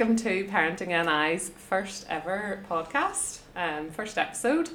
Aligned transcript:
Welcome 0.00 0.16
to 0.16 0.46
Parenting 0.46 0.88
NI's 0.88 1.50
first 1.50 2.06
ever 2.08 2.64
podcast, 2.70 3.40
um, 3.54 3.90
first 3.90 4.16
episode. 4.16 4.70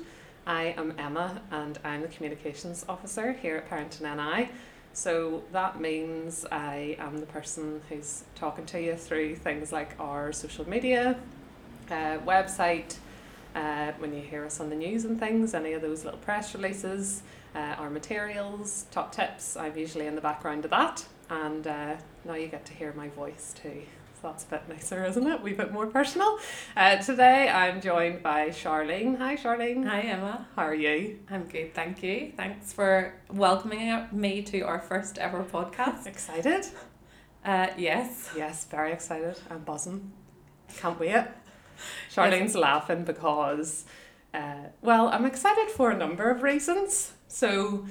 I 0.46 0.75
am 0.78 0.94
Emma 1.00 1.42
and 1.50 1.80
I'm 1.84 2.04
the 2.04 2.07
Communications 2.10 2.86
Officer 2.88 3.34
here 3.34 3.57
at 3.57 3.68
Parenting 3.68 4.02
NI. 4.02 4.52
So 4.93 5.43
that 5.52 5.82
means 5.82 6.46
I 6.52 6.96
am 7.00 7.18
the 7.18 7.25
person 7.25 7.82
who's 7.89 8.24
talking 8.36 8.68
to 8.68 8.79
you 8.79 8.96
through 8.96 9.38
things 9.38 9.71
like 9.71 9.96
our 10.00 10.32
social 10.32 10.70
media, 10.70 11.18
uh, 11.89 12.20
website, 12.20 12.98
uh, 13.56 13.93
when 13.98 14.14
you 14.14 14.21
hear 14.21 14.46
us 14.46 14.60
on 14.60 14.70
the 14.70 14.76
news 14.76 15.06
and 15.06 15.20
things, 15.20 15.56
any 15.56 15.73
of 15.73 15.82
those 15.82 16.06
little 16.06 16.20
press 16.20 16.54
releases, 16.54 17.23
uh, 17.56 17.73
our 17.79 17.89
materials, 17.89 18.86
top 18.92 19.12
tips. 19.12 19.57
I'm 19.57 19.76
usually 19.76 20.06
in 20.06 20.14
the 20.14 20.21
background 20.21 20.65
of 20.65 20.70
that, 20.70 21.04
and 21.32 21.65
uh, 21.65 21.96
now 22.26 22.36
you 22.36 22.46
get 22.46 22.64
to 22.68 22.73
hear 22.73 22.93
my 22.93 23.10
voice 23.10 23.56
too. 23.60 23.82
That's 24.25 24.43
a 24.43 24.47
bit 24.47 24.68
nicer, 24.68 25.06
isn't 25.06 25.28
it? 25.28 25.39
A 25.39 25.43
wee 25.43 25.54
bit 25.54 25.71
more 25.71 25.86
personal. 25.86 26.39
Uh, 26.75 26.96
today 26.97 27.47
I'm 27.47 27.79
joined 27.79 28.24
by 28.24 28.50
Charlene. 28.50 29.20
Hi, 29.20 29.36
Charlene. 29.36 29.86
Hi 29.86 30.01
Emma, 30.01 30.48
How 30.56 30.64
are 30.64 30.74
you? 30.74 31.20
I'm 31.29 31.43
good, 31.43 31.75
thank 31.75 32.02
you. 32.02 32.34
Thanks 32.36 32.73
for 32.73 33.14
welcoming 33.31 34.08
me 34.11 34.42
to 34.42 34.61
our 34.61 34.80
first 34.80 35.20
ever 35.20 35.44
podcast. 35.44 36.08
Excited? 36.08 36.66
Uh, 37.45 37.67
yes, 37.78 38.31
Yes, 38.36 38.66
very 38.66 38.94
excited. 38.94 39.38
I'm 39.52 39.59
buzzing. 39.59 40.12
Can't 40.76 41.00
wait. 41.00 41.26
Charlene's 42.12 42.56
laughing 42.56 43.03
because, 43.03 43.86
uh, 44.34 44.70
well, 44.81 45.08
I'm 45.09 45.26
excited 45.28 45.70
for 45.70 45.92
a 45.92 45.98
number 45.98 46.31
of 46.31 46.42
reasons. 46.42 47.14
So, 47.28 47.86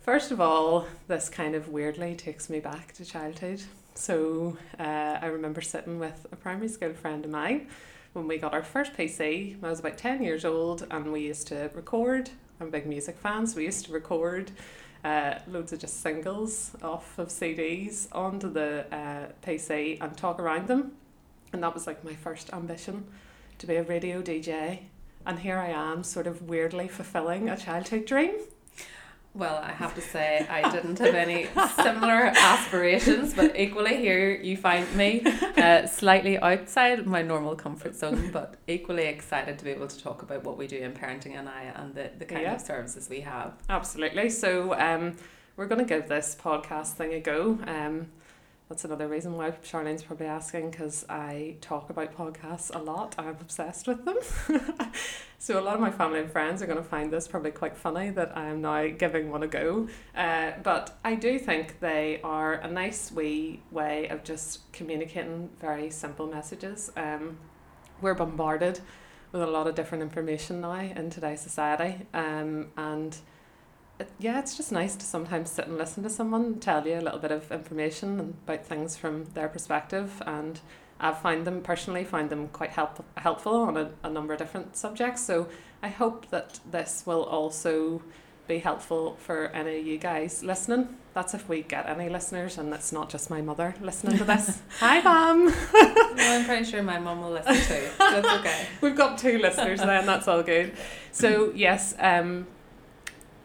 first 0.00 0.30
of 0.32 0.38
all, 0.38 0.86
this 1.08 1.30
kind 1.30 1.54
of 1.54 1.70
weirdly 1.70 2.14
takes 2.14 2.50
me 2.50 2.60
back 2.60 2.92
to 2.92 3.06
childhood. 3.06 3.62
So, 3.94 4.56
uh, 4.78 5.18
I 5.20 5.26
remember 5.26 5.60
sitting 5.60 5.98
with 5.98 6.26
a 6.32 6.36
primary 6.36 6.68
school 6.68 6.94
friend 6.94 7.24
of 7.24 7.30
mine 7.30 7.68
when 8.14 8.26
we 8.26 8.38
got 8.38 8.54
our 8.54 8.62
first 8.62 8.94
PC. 8.94 9.62
I 9.62 9.68
was 9.68 9.80
about 9.80 9.98
10 9.98 10.22
years 10.22 10.44
old 10.44 10.86
and 10.90 11.12
we 11.12 11.20
used 11.20 11.46
to 11.48 11.70
record. 11.74 12.30
I'm 12.58 12.68
a 12.68 12.70
big 12.70 12.86
music 12.86 13.18
fans. 13.18 13.54
We 13.54 13.64
used 13.64 13.84
to 13.86 13.92
record 13.92 14.50
uh, 15.04 15.34
loads 15.46 15.72
of 15.72 15.78
just 15.78 16.00
singles 16.00 16.72
off 16.82 17.18
of 17.18 17.28
CDs 17.28 18.08
onto 18.12 18.50
the 18.50 18.86
uh, 18.90 19.26
PC 19.46 20.00
and 20.00 20.16
talk 20.16 20.40
around 20.40 20.68
them. 20.68 20.92
And 21.52 21.62
that 21.62 21.74
was 21.74 21.86
like 21.86 22.02
my 22.02 22.14
first 22.14 22.52
ambition 22.52 23.04
to 23.58 23.66
be 23.66 23.76
a 23.76 23.82
radio 23.82 24.22
DJ. 24.22 24.80
And 25.26 25.38
here 25.38 25.58
I 25.58 25.68
am, 25.68 26.02
sort 26.02 26.26
of 26.26 26.48
weirdly 26.48 26.88
fulfilling 26.88 27.50
a 27.50 27.56
childhood 27.56 28.06
dream. 28.06 28.34
Well, 29.34 29.56
I 29.64 29.72
have 29.72 29.94
to 29.94 30.02
say 30.02 30.46
I 30.50 30.70
didn't 30.70 30.98
have 30.98 31.14
any 31.14 31.46
similar 31.76 32.24
aspirations, 32.36 33.32
but 33.32 33.58
equally 33.58 33.96
here 33.96 34.30
you 34.34 34.58
find 34.58 34.86
me 34.94 35.22
uh, 35.56 35.86
slightly 35.86 36.38
outside 36.38 37.06
my 37.06 37.22
normal 37.22 37.56
comfort 37.56 37.94
zone, 37.96 38.28
but 38.30 38.56
equally 38.68 39.04
excited 39.06 39.58
to 39.58 39.64
be 39.64 39.70
able 39.70 39.88
to 39.88 39.98
talk 40.02 40.22
about 40.22 40.44
what 40.44 40.58
we 40.58 40.66
do 40.66 40.76
in 40.76 40.92
Parenting 40.92 41.30
NI 41.32 41.70
and 41.74 41.94
the, 41.94 42.10
the 42.18 42.26
kind 42.26 42.42
Yeah. 42.42 42.56
of 42.56 42.60
services 42.60 43.08
we 43.08 43.20
have. 43.20 43.54
Absolutely. 43.70 44.28
So 44.28 44.74
um, 44.78 45.16
we're 45.56 45.66
going 45.66 45.80
to 45.80 45.88
give 45.88 46.08
this 46.08 46.36
podcast 46.38 46.88
thing 46.92 47.14
a 47.14 47.20
go. 47.20 47.58
Um, 47.66 48.08
that's 48.72 48.86
another 48.86 49.06
reason 49.06 49.36
why 49.36 49.50
Charlene's 49.50 50.02
probably 50.02 50.24
asking 50.24 50.70
because 50.70 51.04
I 51.06 51.56
talk 51.60 51.90
about 51.90 52.16
podcasts 52.16 52.74
a 52.74 52.78
lot. 52.78 53.14
I'm 53.18 53.36
obsessed 53.38 53.86
with 53.86 54.06
them. 54.06 54.16
so 55.38 55.60
a 55.60 55.60
lot 55.60 55.74
of 55.74 55.80
my 55.82 55.90
family 55.90 56.20
and 56.20 56.30
friends 56.30 56.62
are 56.62 56.66
going 56.66 56.78
to 56.78 56.82
find 56.82 57.12
this 57.12 57.28
probably 57.28 57.50
quite 57.50 57.76
funny 57.76 58.08
that 58.08 58.34
I 58.34 58.46
am 58.46 58.62
now 58.62 58.86
giving 58.86 59.30
one 59.30 59.42
a 59.42 59.46
go. 59.46 59.88
Uh, 60.16 60.52
but 60.62 60.98
I 61.04 61.16
do 61.16 61.38
think 61.38 61.80
they 61.80 62.20
are 62.24 62.54
a 62.54 62.66
nice 62.66 63.12
wee 63.12 63.60
way 63.70 64.08
of 64.08 64.24
just 64.24 64.72
communicating 64.72 65.50
very 65.60 65.90
simple 65.90 66.26
messages. 66.26 66.90
Um, 66.96 67.36
we're 68.00 68.14
bombarded 68.14 68.80
with 69.32 69.42
a 69.42 69.46
lot 69.46 69.66
of 69.66 69.74
different 69.74 70.00
information 70.00 70.62
now 70.62 70.80
in 70.80 71.10
today's 71.10 71.42
society. 71.42 72.06
Um, 72.14 72.68
and 72.78 73.18
yeah, 74.18 74.38
it's 74.38 74.56
just 74.56 74.72
nice 74.72 74.96
to 74.96 75.04
sometimes 75.04 75.50
sit 75.50 75.66
and 75.66 75.78
listen 75.78 76.02
to 76.02 76.10
someone 76.10 76.58
tell 76.60 76.86
you 76.86 76.98
a 76.98 77.00
little 77.00 77.18
bit 77.18 77.32
of 77.32 77.50
information 77.50 78.36
about 78.46 78.64
things 78.64 78.96
from 78.96 79.24
their 79.34 79.48
perspective. 79.48 80.22
And 80.26 80.60
I've 81.00 81.18
found 81.18 81.46
them 81.46 81.62
personally 81.62 82.04
find 82.04 82.30
them 82.30 82.48
quite 82.48 82.70
help, 82.70 83.04
helpful 83.16 83.56
on 83.56 83.76
a, 83.76 83.90
a 84.02 84.10
number 84.10 84.32
of 84.32 84.38
different 84.38 84.76
subjects. 84.76 85.22
So 85.22 85.48
I 85.82 85.88
hope 85.88 86.28
that 86.30 86.60
this 86.70 87.02
will 87.06 87.24
also 87.24 88.02
be 88.48 88.58
helpful 88.58 89.16
for 89.16 89.46
any 89.48 89.80
of 89.80 89.86
you 89.86 89.98
guys 89.98 90.42
listening. 90.42 90.96
That's 91.14 91.34
if 91.34 91.48
we 91.48 91.62
get 91.62 91.88
any 91.88 92.08
listeners, 92.08 92.58
and 92.58 92.72
it's 92.72 92.92
not 92.92 93.10
just 93.10 93.30
my 93.30 93.40
mother 93.40 93.74
listening 93.80 94.18
to 94.18 94.24
this. 94.24 94.60
Hi, 94.78 95.00
mum. 95.00 95.54
Well, 96.14 96.40
I'm 96.40 96.44
pretty 96.44 96.64
sure 96.64 96.82
my 96.82 96.98
mum 96.98 97.22
will 97.22 97.30
listen 97.30 97.54
too, 97.54 97.88
That's 97.98 98.26
okay. 98.26 98.66
We've 98.80 98.94
got 98.94 99.18
two 99.18 99.38
listeners 99.38 99.80
then, 99.80 100.04
that's 100.04 100.28
all 100.28 100.42
good. 100.42 100.74
So, 101.10 101.52
yes, 101.54 101.94
um, 101.98 102.46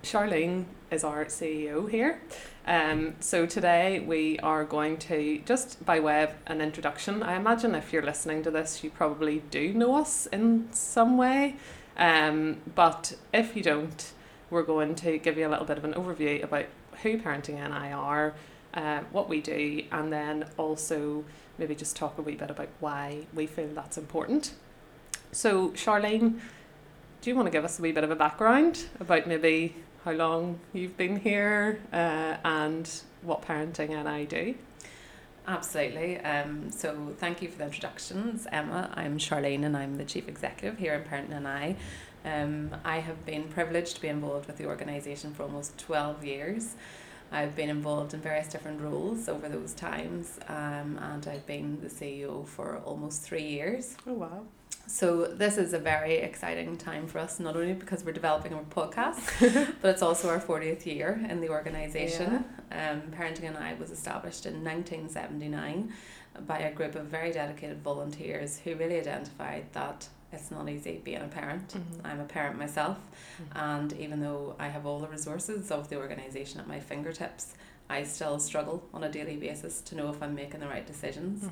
Charlene 0.07 0.63
is 0.90 1.03
our 1.03 1.25
CEO 1.25 1.90
here. 1.90 2.22
Um, 2.66 3.16
so, 3.19 3.45
today 3.45 4.00
we 4.00 4.40
are 4.40 4.63
going 4.63 4.95
to, 5.00 5.41
just 5.45 5.85
by 5.85 6.00
way 6.00 6.23
of 6.23 6.34
an 6.45 6.62
introduction, 6.62 7.22
I 7.22 7.35
imagine 7.35 7.75
if 7.75 7.91
you're 7.91 8.03
listening 8.03 8.41
to 8.44 8.51
this, 8.51 8.85
you 8.85 8.90
probably 8.90 9.44
do 9.51 9.73
know 9.73 9.97
us 9.97 10.25
in 10.28 10.69
some 10.72 11.18
way. 11.18 11.57
Um, 11.97 12.62
but 12.73 13.18
if 13.34 13.53
you 13.57 13.62
don't, 13.62 14.13
we're 14.50 14.63
going 14.63 14.95
to 14.95 15.18
give 15.18 15.38
you 15.38 15.45
a 15.45 15.50
little 15.50 15.66
bit 15.66 15.78
of 15.78 15.84
an 15.84 15.94
overview 15.94 16.41
about 16.41 16.68
who 17.03 17.18
Parenting 17.18 17.56
NI 17.56 17.91
are, 17.91 18.34
uh, 18.75 19.01
what 19.12 19.28
we 19.28 19.41
do, 19.41 19.84
and 19.91 20.13
then 20.13 20.45
also 20.56 21.25
maybe 21.57 21.75
just 21.75 21.97
talk 21.97 22.18
a 22.18 22.22
wee 22.22 22.35
bit 22.35 22.50
about 22.50 22.69
why 22.79 23.25
we 23.34 23.45
feel 23.45 23.68
that's 23.74 23.97
important. 23.97 24.53
So, 25.34 25.72
Charlene, 25.72 26.39
do 27.19 27.29
you 27.29 27.35
want 27.35 27.47
to 27.47 27.51
give 27.51 27.66
us 27.66 27.79
a 27.79 27.81
wee 27.81 27.91
bit 27.91 28.03
of 28.03 28.12
a 28.12 28.16
background 28.16 28.85
about 29.00 29.28
maybe 29.28 29.75
how 30.07 30.13
long 30.13 30.57
you've 30.72 30.95
been 30.95 31.19
here 31.19 31.81
uh, 31.91 32.38
and 32.45 32.90
what 33.23 33.41
Parenting 33.41 33.90
NI 33.90 34.25
do? 34.25 34.56
Absolutely. 35.45 36.18
Um, 36.19 36.72
so 36.72 37.13
thank 37.18 37.41
you 37.41 37.50
for 37.50 37.57
the 37.57 37.66
introductions, 37.66 38.47
Emma. 38.50 38.90
I'm 38.94 39.18
Charlene 39.18 39.66
and 39.66 39.75
I'm 39.75 39.97
the 39.97 40.06
Chief 40.06 40.29
Executive 40.29 40.79
here 40.79 40.94
in 40.94 41.03
Parenting 41.03 41.41
NI. 41.44 41.75
Um, 42.23 42.73
I 42.85 43.00
have 43.00 43.25
been 43.25 43.50
privileged 43.50 43.95
to 43.95 44.01
be 44.01 44.07
involved 44.07 44.47
with 44.47 44.56
the 44.56 44.66
organisation 44.66 45.34
for 45.34 45.44
almost 45.44 45.78
12 45.78 46.24
years. 46.24 46.75
I've 47.29 47.57
been 47.57 47.69
involved 47.69 48.13
in 48.13 48.22
various 48.22 48.47
different 48.47 48.79
roles 48.79 49.28
over 49.28 49.50
those 49.50 49.74
times 49.74 50.39
um, 50.47 50.97
and 51.01 51.28
I've 51.28 51.45
been 51.45 51.81
the 51.81 51.89
CEO 51.89 52.47
for 52.47 52.78
almost 52.85 53.24
three 53.24 53.44
years. 53.44 53.97
Oh, 54.07 54.13
wow. 54.13 54.45
So 54.87 55.25
this 55.25 55.57
is 55.57 55.73
a 55.73 55.79
very 55.79 56.15
exciting 56.15 56.77
time 56.77 57.07
for 57.07 57.19
us, 57.19 57.39
not 57.39 57.55
only 57.57 57.73
because 57.73 58.03
we're 58.05 58.13
developing 58.13 58.53
our 58.53 58.63
podcast, 58.63 59.75
but 59.81 59.89
it's 59.89 60.01
also 60.01 60.29
our 60.29 60.39
40th 60.39 60.85
year 60.85 61.19
in 61.29 61.41
the 61.41 61.49
organisation. 61.49 62.45
Um, 62.71 63.01
Parenting 63.11 63.41
NI 63.43 63.75
was 63.79 63.91
established 63.91 64.45
in 64.45 64.63
1979 64.63 65.93
by 66.45 66.59
a 66.59 66.71
group 66.73 66.95
of 66.95 67.05
very 67.05 67.31
dedicated 67.31 67.81
volunteers 67.83 68.59
who 68.63 68.75
really 68.75 68.99
identified 68.99 69.65
that 69.73 70.07
it's 70.31 70.51
not 70.51 70.69
easy 70.69 71.01
being 71.03 71.21
a 71.21 71.27
parent. 71.27 71.73
Mhm. 71.73 71.81
I'm 72.05 72.19
a 72.19 72.25
parent 72.25 72.57
myself, 72.57 72.97
Mhm. 73.41 73.59
and 73.81 73.93
even 73.93 74.21
though 74.21 74.55
I 74.59 74.67
have 74.69 74.85
all 74.85 74.99
the 74.99 75.07
resources 75.07 75.71
of 75.71 75.89
the 75.89 75.97
organisation 75.97 76.59
at 76.59 76.67
my 76.67 76.79
fingertips, 76.79 77.55
I 77.89 78.03
still 78.03 78.37
struggle 78.39 78.83
on 78.93 79.03
a 79.03 79.09
daily 79.09 79.37
basis 79.37 79.81
to 79.81 79.95
know 79.95 80.09
if 80.09 80.21
I'm 80.21 80.35
making 80.35 80.59
the 80.59 80.67
right 80.67 80.85
decisions. 80.85 81.44
Mhm. 81.45 81.51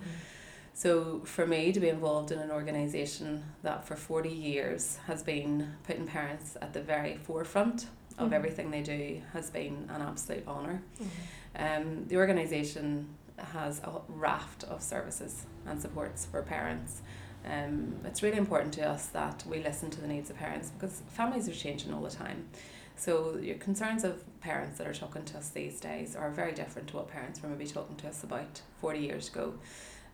So 0.77 1.21
for 1.23 1.47
me 1.47 1.71
to 1.71 1.79
be 1.79 1.87
involved 1.87 2.33
in 2.33 2.39
an 2.39 2.51
organisation 2.51 3.43
that 3.63 3.87
for 3.87 3.95
40 3.95 4.27
years 4.29 4.97
has 5.07 5.23
been 5.23 5.73
putting 5.87 6.05
parents 6.05 6.57
at 6.61 6.73
the 6.73 6.81
very 6.81 7.15
forefront 7.15 7.87
of 8.17 8.29
Mhm. 8.31 8.33
everything 8.33 8.71
they 8.71 8.81
do 8.83 9.21
has 9.31 9.49
been 9.49 9.89
an 9.89 10.01
absolute 10.01 10.45
honour. 10.45 10.83
Mhm. 10.99 11.07
Um, 11.55 12.07
the 12.09 12.17
organisation 12.17 13.07
has 13.37 13.79
a 13.85 14.01
raft 14.09 14.65
of 14.65 14.83
services 14.83 15.45
and 15.65 15.81
supports 15.81 16.25
for 16.25 16.41
parents. 16.41 17.01
Um, 17.45 18.01
it's 18.03 18.21
really 18.21 18.37
important 18.37 18.73
to 18.73 18.81
us 18.85 19.07
that 19.07 19.45
we 19.47 19.63
listen 19.63 19.89
to 19.91 20.01
the 20.01 20.07
needs 20.07 20.29
of 20.29 20.35
parents 20.35 20.71
because 20.71 21.01
families 21.07 21.47
are 21.47 21.53
changing 21.53 21.93
all 21.93 22.01
the 22.01 22.09
time. 22.11 22.49
So 22.97 23.37
your 23.37 23.57
concerns 23.57 24.03
of 24.03 24.23
parents 24.41 24.77
that 24.77 24.87
are 24.87 24.93
talking 24.93 25.23
to 25.25 25.37
us 25.37 25.49
these 25.49 25.79
days 25.79 26.17
are 26.17 26.29
very 26.31 26.51
different 26.51 26.89
to 26.89 26.97
what 26.97 27.07
parents 27.07 27.41
were 27.41 27.47
maybe 27.49 27.65
talking 27.65 27.95
to 27.97 28.09
us 28.09 28.23
about 28.25 28.61
40 28.81 28.99
years 28.99 29.29
ago. 29.29 29.53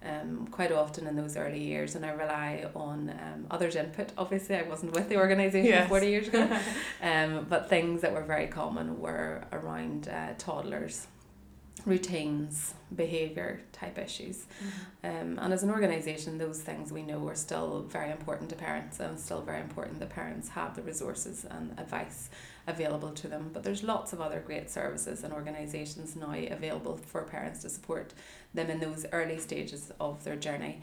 Um, 0.03 0.47
quite 0.49 0.71
often 0.71 1.05
in 1.05 1.15
those 1.15 1.37
early 1.37 1.61
years, 1.61 1.93
and 1.93 2.03
I 2.03 2.09
rely 2.09 2.65
on 2.73 3.11
um, 3.11 3.45
others' 3.51 3.75
input. 3.75 4.11
Obviously, 4.17 4.55
I 4.55 4.63
wasn't 4.63 4.93
with 4.93 5.09
the 5.09 5.17
organisation 5.17 5.67
Yes. 5.69 5.89
40 5.89 6.07
years 6.07 6.27
ago, 6.27 6.49
um, 7.03 7.45
but 7.47 7.69
things 7.69 8.01
that 8.01 8.11
were 8.11 8.23
very 8.23 8.47
common 8.47 8.99
were 8.99 9.43
around 9.51 10.07
uh, 10.07 10.33
toddlers 10.39 11.05
routines, 11.85 12.73
behaviour 12.95 13.59
type 13.71 13.97
issues. 13.97 14.45
Um, 15.03 15.39
and 15.41 15.53
as 15.53 15.63
an 15.63 15.71
organisation, 15.71 16.37
those 16.37 16.61
things 16.61 16.91
we 16.91 17.01
know 17.01 17.27
are 17.27 17.35
still 17.35 17.81
very 17.89 18.11
important 18.11 18.49
to 18.49 18.55
parents 18.55 18.99
and 18.99 19.19
still 19.19 19.41
very 19.41 19.61
important 19.61 19.99
that 19.99 20.09
parents 20.09 20.49
have 20.49 20.75
the 20.75 20.81
resources 20.81 21.45
and 21.49 21.71
advice 21.79 22.29
available 22.67 23.11
to 23.11 23.27
them. 23.27 23.49
But 23.53 23.63
there's 23.63 23.83
lots 23.83 24.13
of 24.13 24.21
other 24.21 24.39
great 24.45 24.69
services 24.69 25.23
and 25.23 25.33
organisations 25.33 26.15
now 26.15 26.33
available 26.33 26.97
for 26.97 27.23
parents 27.23 27.61
to 27.63 27.69
support 27.69 28.13
them 28.53 28.69
in 28.69 28.79
those 28.79 29.05
early 29.11 29.39
stages 29.39 29.91
of 29.99 30.23
their 30.23 30.35
journey. 30.35 30.81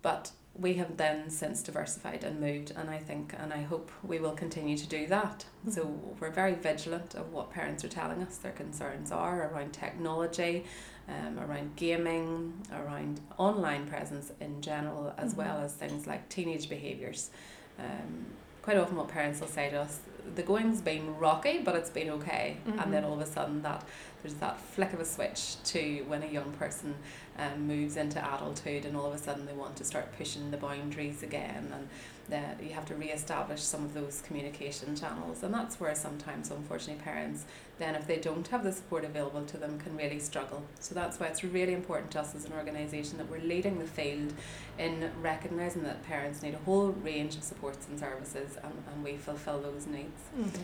But 0.00 0.32
we 0.54 0.74
have 0.74 0.96
then 0.96 1.30
since 1.30 1.62
diversified 1.62 2.24
and 2.24 2.38
moved 2.38 2.72
and 2.76 2.90
I 2.90 2.98
think 2.98 3.34
and 3.38 3.52
I 3.52 3.62
hope 3.62 3.90
we 4.02 4.18
will 4.18 4.32
continue 4.32 4.76
to 4.76 4.86
do 4.86 5.06
that. 5.06 5.44
Mm-hmm. 5.60 5.70
So 5.70 5.86
we're 6.20 6.30
very 6.30 6.54
vigilant 6.54 7.14
of 7.14 7.32
what 7.32 7.50
parents 7.50 7.84
are 7.84 7.88
telling 7.88 8.22
us 8.22 8.36
their 8.36 8.52
concerns 8.52 9.10
are 9.10 9.48
around 9.48 9.72
technology, 9.72 10.64
um, 11.08 11.38
around 11.38 11.76
gaming, 11.76 12.52
around 12.72 13.20
online 13.38 13.86
presence 13.86 14.30
in 14.40 14.60
general, 14.60 15.14
as 15.16 15.30
mm-hmm. 15.30 15.42
well 15.42 15.58
as 15.58 15.72
things 15.72 16.06
like 16.06 16.28
teenage 16.28 16.68
behaviours. 16.68 17.30
Um, 17.78 18.26
quite 18.60 18.76
often 18.76 18.96
what 18.96 19.08
parents 19.08 19.40
will 19.40 19.48
say 19.48 19.70
to 19.70 19.80
us, 19.80 20.00
the 20.34 20.42
going's 20.42 20.80
been 20.80 21.16
rocky 21.18 21.58
but 21.58 21.74
it's 21.74 21.90
been 21.90 22.10
okay 22.10 22.56
mm-hmm. 22.66 22.78
and 22.78 22.92
then 22.92 23.04
all 23.04 23.14
of 23.14 23.20
a 23.20 23.26
sudden 23.26 23.62
that 23.62 23.84
there's 24.22 24.34
that 24.34 24.60
flick 24.60 24.92
of 24.92 25.00
a 25.00 25.04
switch 25.04 25.62
to 25.64 26.04
when 26.06 26.22
a 26.22 26.26
young 26.26 26.52
person 26.52 26.94
um, 27.38 27.66
moves 27.66 27.96
into 27.96 28.18
adulthood 28.18 28.84
and 28.84 28.96
all 28.96 29.06
of 29.06 29.14
a 29.14 29.18
sudden 29.18 29.46
they 29.46 29.52
want 29.52 29.76
to 29.76 29.84
start 29.84 30.16
pushing 30.16 30.50
the 30.50 30.56
boundaries 30.56 31.22
again 31.22 31.72
and 31.74 31.88
that 32.28 32.62
you 32.62 32.70
have 32.70 32.86
to 32.86 32.94
re-establish 32.94 33.60
some 33.60 33.84
of 33.84 33.94
those 33.94 34.22
communication 34.26 34.94
channels. 34.96 35.42
And 35.42 35.52
that's 35.52 35.80
where 35.80 35.94
sometimes 35.94 36.50
unfortunately 36.50 37.02
parents 37.02 37.44
then 37.78 37.94
if 37.96 38.06
they 38.06 38.18
don't 38.18 38.46
have 38.48 38.62
the 38.62 38.72
support 38.72 39.04
available 39.04 39.44
to 39.44 39.56
them 39.56 39.78
can 39.78 39.96
really 39.96 40.18
struggle. 40.18 40.62
So 40.78 40.94
that's 40.94 41.18
why 41.18 41.26
it's 41.26 41.42
really 41.42 41.72
important 41.72 42.12
to 42.12 42.20
us 42.20 42.34
as 42.34 42.44
an 42.44 42.52
organisation 42.52 43.18
that 43.18 43.28
we're 43.28 43.40
leading 43.40 43.78
the 43.78 43.86
field 43.86 44.32
in 44.78 45.10
recognising 45.20 45.82
that 45.82 46.02
parents 46.04 46.42
need 46.42 46.54
a 46.54 46.58
whole 46.58 46.90
range 46.90 47.34
of 47.34 47.42
supports 47.42 47.88
and 47.88 47.98
services 47.98 48.56
and, 48.62 48.72
and 48.92 49.04
we 49.04 49.16
fulfil 49.16 49.60
those 49.60 49.86
needs. 49.86 50.20
Mm-hmm. 50.38 50.62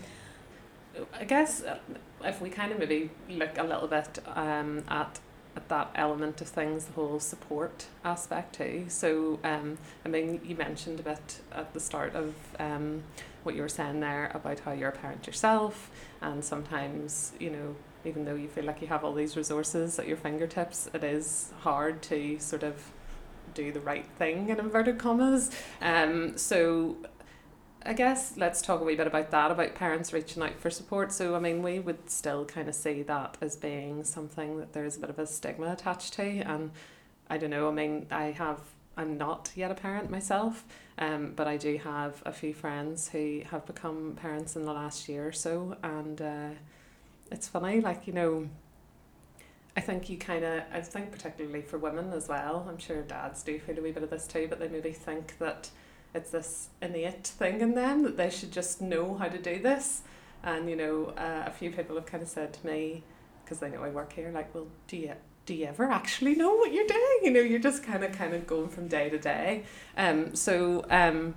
I 1.12 1.24
guess 1.24 1.62
uh, 1.62 1.78
if 2.24 2.40
we 2.40 2.50
kind 2.50 2.72
of 2.72 2.78
maybe 2.78 3.10
look 3.28 3.58
a 3.58 3.62
little 3.62 3.88
bit 3.88 4.18
um, 4.34 4.84
at 4.88 5.20
at 5.58 5.68
that 5.68 5.90
element 5.96 6.40
of 6.40 6.46
things, 6.46 6.84
the 6.84 6.92
whole 6.92 7.18
support 7.18 7.86
aspect 8.04 8.54
too. 8.54 8.84
So, 8.86 9.40
um, 9.42 9.76
I 10.06 10.08
mean, 10.08 10.40
you 10.44 10.54
mentioned 10.54 11.00
a 11.00 11.02
bit 11.02 11.40
at 11.52 11.74
the 11.74 11.80
start 11.80 12.14
of 12.14 12.32
um, 12.60 13.02
what 13.42 13.56
you 13.56 13.62
were 13.62 13.68
saying 13.68 13.98
there 13.98 14.30
about 14.32 14.60
how 14.60 14.72
you're 14.72 14.90
a 14.90 14.92
parent 14.92 15.26
yourself, 15.26 15.90
and 16.20 16.44
sometimes, 16.44 17.32
you 17.40 17.50
know, 17.50 17.74
even 18.04 18.24
though 18.24 18.36
you 18.36 18.46
feel 18.46 18.64
like 18.64 18.80
you 18.80 18.86
have 18.86 19.02
all 19.04 19.12
these 19.12 19.36
resources 19.36 19.98
at 19.98 20.06
your 20.06 20.16
fingertips, 20.16 20.88
it 20.94 21.02
is 21.02 21.52
hard 21.60 22.02
to 22.02 22.38
sort 22.38 22.62
of 22.62 22.92
do 23.54 23.72
the 23.72 23.80
right 23.80 24.06
thing 24.16 24.50
in 24.50 24.60
inverted 24.60 24.98
commas. 24.98 25.50
Um, 25.82 26.38
so 26.38 26.96
I 27.88 27.94
guess 27.94 28.34
let's 28.36 28.60
talk 28.60 28.82
a 28.82 28.84
wee 28.84 28.96
bit 28.96 29.06
about 29.06 29.30
that, 29.30 29.50
about 29.50 29.74
parents 29.74 30.12
reaching 30.12 30.42
out 30.42 30.60
for 30.60 30.68
support. 30.68 31.10
So, 31.10 31.34
I 31.34 31.38
mean, 31.38 31.62
we 31.62 31.80
would 31.80 32.10
still 32.10 32.44
kind 32.44 32.68
of 32.68 32.74
see 32.74 33.00
that 33.04 33.38
as 33.40 33.56
being 33.56 34.04
something 34.04 34.58
that 34.58 34.74
there's 34.74 34.98
a 34.98 35.00
bit 35.00 35.08
of 35.08 35.18
a 35.18 35.26
stigma 35.26 35.72
attached 35.72 36.12
to. 36.14 36.22
And 36.22 36.70
I 37.30 37.38
don't 37.38 37.48
know, 37.48 37.66
I 37.66 37.70
mean, 37.70 38.06
I 38.10 38.24
have, 38.24 38.60
I'm 38.98 39.16
not 39.16 39.52
yet 39.54 39.70
a 39.70 39.74
parent 39.74 40.10
myself, 40.10 40.66
um, 40.98 41.32
but 41.34 41.48
I 41.48 41.56
do 41.56 41.78
have 41.78 42.22
a 42.26 42.32
few 42.32 42.52
friends 42.52 43.08
who 43.08 43.40
have 43.50 43.64
become 43.64 44.18
parents 44.20 44.54
in 44.54 44.66
the 44.66 44.72
last 44.74 45.08
year 45.08 45.26
or 45.26 45.32
so. 45.32 45.74
And 45.82 46.20
uh, 46.20 46.50
it's 47.32 47.48
funny, 47.48 47.80
like, 47.80 48.06
you 48.06 48.12
know, 48.12 48.50
I 49.78 49.80
think 49.80 50.10
you 50.10 50.18
kind 50.18 50.44
of, 50.44 50.62
I 50.74 50.82
think 50.82 51.10
particularly 51.10 51.62
for 51.62 51.78
women 51.78 52.12
as 52.12 52.28
well, 52.28 52.66
I'm 52.68 52.76
sure 52.76 53.00
dads 53.00 53.42
do 53.42 53.58
feel 53.58 53.78
a 53.78 53.80
wee 53.80 53.92
bit 53.92 54.02
of 54.02 54.10
this 54.10 54.26
too, 54.26 54.46
but 54.46 54.58
they 54.58 54.68
maybe 54.68 54.92
think 54.92 55.38
that 55.38 55.70
it's 56.14 56.30
this 56.30 56.68
innate 56.80 57.26
thing 57.26 57.60
in 57.60 57.74
them 57.74 58.02
that 58.02 58.16
they 58.16 58.30
should 58.30 58.52
just 58.52 58.80
know 58.80 59.16
how 59.16 59.28
to 59.28 59.38
do 59.38 59.60
this. 59.60 60.02
And 60.42 60.68
you 60.70 60.76
know, 60.76 61.12
uh, 61.16 61.44
a 61.46 61.50
few 61.50 61.70
people 61.70 61.96
have 61.96 62.06
kind 62.06 62.22
of 62.22 62.28
said 62.28 62.52
to 62.54 62.66
me, 62.66 63.02
because 63.44 63.60
they 63.60 63.70
know 63.70 63.82
I 63.82 63.90
work 63.90 64.12
here, 64.12 64.30
like, 64.32 64.54
well, 64.54 64.68
do 64.86 64.96
you 64.96 65.14
do 65.46 65.54
you 65.54 65.64
ever 65.64 65.84
actually 65.84 66.34
know 66.34 66.54
what 66.56 66.74
you're 66.74 66.86
doing? 66.86 67.18
You 67.22 67.30
know, 67.30 67.40
you're 67.40 67.58
just 67.58 67.82
kind 67.82 68.04
of 68.04 68.12
kind 68.12 68.34
of 68.34 68.46
going 68.46 68.68
from 68.68 68.86
day 68.86 69.08
to 69.08 69.18
day. 69.18 69.64
Um, 69.96 70.34
so 70.34 70.84
um, 70.90 71.34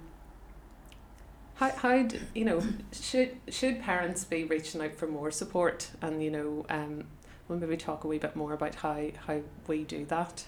how 1.55 1.69
how 1.69 2.03
do, 2.03 2.19
you 2.35 2.43
know 2.43 2.61
should 2.91 3.37
should 3.47 3.81
parents 3.81 4.25
be 4.25 4.43
reaching 4.43 4.81
out 4.81 4.95
for 4.95 5.07
more 5.07 5.31
support? 5.31 5.91
And 6.01 6.21
you 6.21 6.31
know, 6.31 6.65
um, 6.69 7.05
we'll 7.47 7.59
maybe 7.59 7.77
talk 7.77 8.03
a 8.03 8.07
wee 8.07 8.17
bit 8.17 8.35
more 8.35 8.53
about 8.53 8.75
how 8.75 9.07
how 9.27 9.41
we 9.67 9.83
do 9.83 10.05
that 10.05 10.45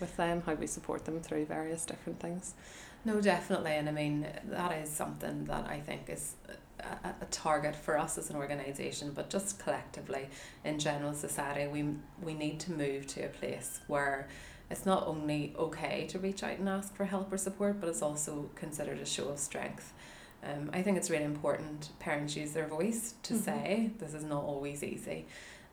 with 0.00 0.16
them, 0.16 0.42
how 0.44 0.54
we 0.54 0.66
support 0.66 1.06
them 1.06 1.20
through 1.20 1.46
various 1.46 1.86
different 1.86 2.20
things. 2.20 2.54
No, 3.06 3.20
definitely. 3.20 3.70
And 3.70 3.88
I 3.88 3.92
mean, 3.92 4.26
that 4.46 4.72
is 4.82 4.90
something 4.90 5.44
that 5.44 5.64
I 5.68 5.78
think 5.78 6.10
is 6.10 6.34
a, 6.80 7.10
a 7.20 7.24
target 7.30 7.76
for 7.76 7.96
us 7.96 8.18
as 8.18 8.30
an 8.30 8.36
organisation, 8.36 9.12
but 9.14 9.30
just 9.30 9.60
collectively 9.60 10.28
in 10.64 10.80
general 10.80 11.14
society, 11.14 11.68
we, 11.68 11.84
we 12.20 12.34
need 12.34 12.58
to 12.60 12.72
move 12.72 13.06
to 13.06 13.26
a 13.26 13.28
place 13.28 13.78
where 13.86 14.26
it's 14.72 14.84
not 14.84 15.06
only 15.06 15.54
okay 15.56 16.08
to 16.08 16.18
reach 16.18 16.42
out 16.42 16.58
and 16.58 16.68
ask 16.68 16.96
for 16.96 17.04
help 17.04 17.32
or 17.32 17.38
support, 17.38 17.80
but 17.80 17.88
it's 17.88 18.02
also 18.02 18.50
considered 18.56 18.98
a 18.98 19.06
show 19.06 19.28
of 19.28 19.38
strength. 19.38 19.92
Um, 20.42 20.70
I 20.72 20.82
think 20.82 20.96
it's 20.96 21.08
really 21.08 21.24
important 21.24 21.90
parents 22.00 22.34
use 22.34 22.50
their 22.50 22.66
voice 22.66 23.14
to 23.22 23.34
mm-hmm. 23.34 23.42
say 23.44 23.90
this 23.98 24.14
is 24.14 24.24
not 24.24 24.42
always 24.42 24.82
easy. 24.82 25.26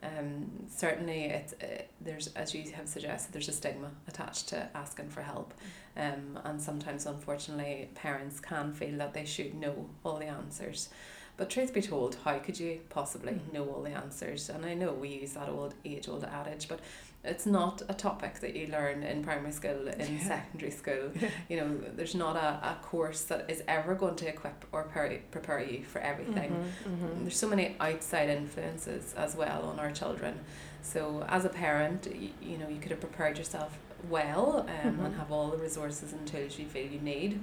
Um, 0.04 0.68
certainly, 0.70 1.26
it, 1.26 1.54
uh, 1.62 1.84
there's 2.02 2.28
as 2.36 2.54
you 2.54 2.70
have 2.72 2.88
suggested, 2.88 3.32
there's 3.34 3.48
a 3.48 3.54
stigma 3.54 3.92
attached 4.08 4.50
to 4.50 4.68
asking 4.76 5.10
for 5.10 5.22
help, 5.22 5.54
um, 5.96 6.40
and 6.44 6.62
sometimes, 6.62 7.06
unfortunately, 7.06 7.90
parents 7.96 8.40
can 8.40 8.74
feel 8.74 8.98
that 8.98 9.14
they 9.14 9.26
should 9.26 9.56
know 9.56 9.90
all 10.04 10.18
the 10.18 10.26
answers. 10.26 10.90
But 11.35 11.50
truth 11.50 11.74
be 11.74 11.81
told, 11.81 12.18
how 12.24 12.38
could 12.38 12.59
you 12.59 12.81
possibly 12.89 13.33
mm-hmm. 13.33 13.56
know 13.56 13.65
all 13.65 13.81
the 13.81 13.91
answers? 13.91 14.50
And 14.50 14.65
I 14.65 14.75
know 14.75 14.94
we 14.94 15.09
use 15.09 15.33
that 15.33 15.50
old 15.50 15.74
age 15.83 16.07
old 16.07 16.24
adage, 16.24 16.68
but 16.68 16.80
it's 17.24 17.45
not 17.45 17.81
a 17.88 17.94
topic 17.94 18.39
that 18.41 18.56
you 18.56 18.68
learn 18.68 19.01
in 19.01 19.24
primary 19.24 19.53
school, 19.53 19.88
in 19.88 20.18
yeah. 20.18 20.27
secondary 20.27 20.71
school. 20.71 21.12
Yeah. 21.21 21.30
You 21.50 21.57
know, 21.57 21.77
there's 21.95 22.15
not 22.15 22.35
a, 22.35 22.59
a 22.68 22.77
course 22.81 23.24
that 23.24 23.50
is 23.50 23.63
ever 23.68 23.95
going 23.95 24.15
to 24.18 24.27
equip 24.27 24.65
or 24.71 24.83
prepare, 24.83 25.19
prepare 25.31 25.63
you 25.63 25.83
for 25.83 26.00
everything. 26.00 26.51
Mm-hmm, 26.51 27.06
mm-hmm. 27.06 27.21
There's 27.21 27.38
so 27.38 27.47
many 27.47 27.75
outside 27.80 28.30
influences 28.30 29.13
as 29.15 29.35
well 29.35 29.63
on 29.63 29.80
our 29.80 29.91
children. 29.91 30.39
So 30.81 31.25
as 31.30 31.45
a 31.45 31.50
parent, 31.50 32.07
you, 32.13 32.30
you 32.41 32.57
know, 32.57 32.68
you 32.68 32.80
could 32.80 32.91
have 32.91 33.00
prepared 33.00 33.38
yourself 33.38 33.77
well 34.09 34.61
um, 34.61 34.68
mm-hmm. 34.68 35.06
and 35.06 35.16
have 35.16 35.31
all 35.31 35.49
the 35.49 35.57
resources 35.57 36.11
and 36.11 36.28
tools 36.28 36.59
you 36.59 36.66
feel 36.66 36.85
you 36.85 36.99
need. 36.99 37.40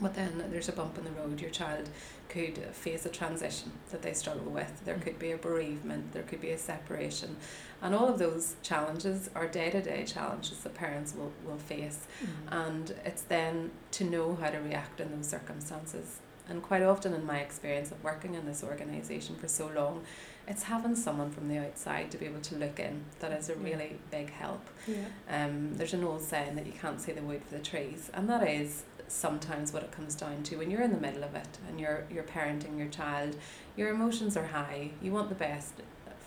But 0.00 0.14
then 0.14 0.44
there's 0.50 0.68
a 0.68 0.72
bump 0.72 0.96
in 0.98 1.04
the 1.04 1.10
road. 1.10 1.40
Your 1.40 1.50
child 1.50 1.88
could 2.28 2.58
face 2.72 3.06
a 3.06 3.08
transition 3.08 3.72
that 3.90 4.02
they 4.02 4.12
struggle 4.12 4.50
with. 4.50 4.84
There 4.84 4.96
could 4.96 5.18
be 5.18 5.32
a 5.32 5.36
bereavement, 5.36 6.12
there 6.12 6.22
could 6.22 6.40
be 6.40 6.50
a 6.50 6.58
separation. 6.58 7.36
And 7.82 7.94
all 7.94 8.08
of 8.08 8.18
those 8.18 8.56
challenges 8.62 9.30
are 9.34 9.46
day 9.46 9.70
to 9.70 9.80
day 9.80 10.04
challenges 10.04 10.58
that 10.58 10.74
parents 10.74 11.14
will, 11.14 11.32
will 11.44 11.58
face. 11.58 12.06
Mm-hmm. 12.22 12.54
And 12.54 12.94
it's 13.04 13.22
then 13.22 13.70
to 13.92 14.04
know 14.04 14.36
how 14.40 14.50
to 14.50 14.58
react 14.58 15.00
in 15.00 15.10
those 15.10 15.28
circumstances. 15.28 16.18
And 16.48 16.62
quite 16.62 16.82
often, 16.82 17.12
in 17.12 17.26
my 17.26 17.40
experience 17.40 17.90
of 17.90 18.02
working 18.02 18.34
in 18.34 18.46
this 18.46 18.64
organisation 18.64 19.36
for 19.36 19.48
so 19.48 19.68
long, 19.68 20.04
it's 20.46 20.62
having 20.62 20.96
someone 20.96 21.30
from 21.30 21.48
the 21.48 21.58
outside 21.58 22.10
to 22.10 22.16
be 22.16 22.24
able 22.24 22.40
to 22.40 22.56
look 22.56 22.80
in 22.80 23.04
that 23.20 23.32
is 23.32 23.50
a 23.50 23.54
really 23.54 23.98
big 24.10 24.30
help. 24.30 24.66
Yeah. 24.86 25.04
Um, 25.28 25.74
there's 25.74 25.92
an 25.92 26.04
old 26.04 26.22
saying 26.22 26.56
that 26.56 26.64
you 26.64 26.72
can't 26.72 27.00
see 27.00 27.12
the 27.12 27.20
wood 27.20 27.42
for 27.46 27.56
the 27.56 27.62
trees, 27.62 28.10
and 28.14 28.30
that 28.30 28.48
is 28.48 28.84
sometimes 29.08 29.72
what 29.72 29.82
it 29.82 29.92
comes 29.92 30.14
down 30.14 30.42
to. 30.44 30.56
When 30.56 30.70
you're 30.70 30.82
in 30.82 30.92
the 30.92 31.00
middle 31.00 31.24
of 31.24 31.34
it 31.34 31.58
and 31.68 31.80
you're 31.80 32.04
you're 32.10 32.24
parenting 32.24 32.78
your 32.78 32.88
child 32.88 33.36
your 33.76 33.90
emotions 33.90 34.36
are 34.36 34.46
high. 34.46 34.90
You 35.02 35.12
want 35.12 35.28
the 35.28 35.34
best 35.34 35.74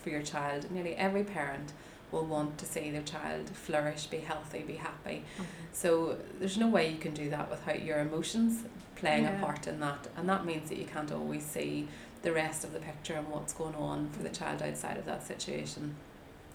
for 0.02 0.10
your 0.10 0.22
child. 0.22 0.70
Nearly 0.70 0.94
every 0.96 1.24
parent 1.24 1.72
will 2.10 2.24
want 2.24 2.58
to 2.58 2.66
see 2.66 2.90
their 2.90 3.02
child 3.02 3.48
flourish 3.50 4.06
be 4.06 4.18
healthy 4.18 4.62
be 4.62 4.74
happy. 4.74 5.24
Mm-hmm. 5.34 5.42
so 5.72 6.18
there's 6.38 6.58
no 6.58 6.68
way 6.68 6.90
you 6.90 6.98
can 6.98 7.14
do 7.14 7.30
that 7.30 7.50
without 7.50 7.82
your 7.82 8.00
emotions 8.00 8.64
playing 8.96 9.24
yeah. 9.24 9.36
a 9.36 9.44
part 9.44 9.66
in 9.66 9.80
that. 9.80 10.08
And 10.16 10.28
that 10.28 10.44
means 10.44 10.68
that 10.68 10.78
you 10.78 10.84
can't 10.84 11.10
always 11.10 11.44
see 11.44 11.88
the 12.22 12.32
rest 12.32 12.64
of 12.64 12.72
the 12.72 12.78
picture 12.78 13.14
and 13.14 13.28
what's 13.28 13.52
going 13.52 13.74
on 13.74 14.08
for 14.10 14.22
the 14.22 14.28
child 14.28 14.62
outside 14.62 14.96
of 14.96 15.06
that 15.06 15.26
situation 15.26 15.96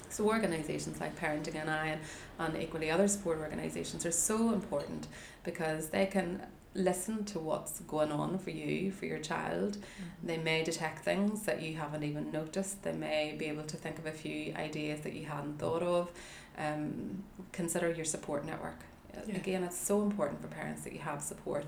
so 0.10 0.26
organisations 0.26 1.00
like 1.00 1.20
Parenting 1.20 1.56
and, 1.56 2.00
and 2.40 2.62
equally 2.62 2.92
other 2.92 3.08
support 3.08 3.40
organisations 3.40 4.06
are 4.06 4.12
so 4.12 4.54
important 4.54 5.08
because 5.44 5.90
they 5.90 6.06
can 6.06 6.42
listen 6.74 7.26
to 7.26 7.40
what's 7.40 7.80
going 7.82 8.12
on 8.12 8.38
for 8.38 8.52
you, 8.52 8.92
for 8.92 9.06
your 9.06 9.20
child. 9.20 9.78
Mm-hmm. 9.78 10.28
They 10.28 10.38
may 10.38 10.64
detect 10.64 11.04
things 11.04 11.44
that 11.44 11.62
you 11.62 11.76
haven't 11.76 12.04
even 12.04 12.32
noticed. 12.32 12.84
They 12.84 12.94
may 12.94 13.36
be 13.38 13.46
able 13.46 13.64
to 13.64 13.78
think 13.78 13.98
of 13.98 14.06
a 14.06 14.12
few 14.12 14.54
ideas 14.56 15.02
that 15.02 15.14
you 15.14 15.26
hadn't 15.26 15.58
thought 15.58 15.84
of. 15.84 16.12
Um, 16.58 17.24
consider 17.52 17.92
your 17.92 18.06
support 18.06 18.46
network. 18.46 18.80
Yeah. 19.28 19.36
Again, 19.38 19.64
it's 19.64 19.78
so 19.78 20.02
important 20.02 20.42
for 20.42 20.48
parents 20.48 20.84
that 20.84 20.94
you 20.94 21.00
have 21.00 21.22
support 21.22 21.66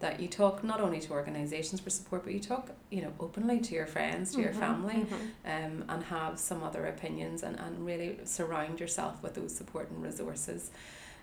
that 0.00 0.18
you 0.20 0.26
talk 0.26 0.64
not 0.64 0.80
only 0.80 0.98
to 0.98 1.12
organisations 1.12 1.80
for 1.80 1.90
support, 1.90 2.24
but 2.24 2.32
you 2.32 2.40
talk, 2.40 2.70
you 2.90 3.02
know, 3.02 3.12
openly 3.20 3.60
to 3.60 3.74
your 3.74 3.86
friends, 3.86 4.34
to 4.34 4.40
your 4.40 4.50
Mhm, 4.52 4.58
family, 4.58 4.94
mhm. 5.06 5.14
um, 5.44 5.84
and 5.88 6.02
have 6.04 6.40
some 6.40 6.62
other 6.64 6.86
opinions 6.86 7.42
and, 7.44 7.58
and 7.60 7.86
really 7.86 8.18
surround 8.24 8.80
yourself 8.80 9.22
with 9.22 9.34
those 9.34 9.54
support 9.54 9.90
and 9.90 10.02
resources. 10.02 10.70